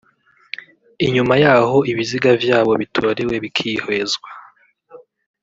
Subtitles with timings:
[1.05, 4.29] Inyuma yaho ibiziga vyabo bitorewe bikihwezwa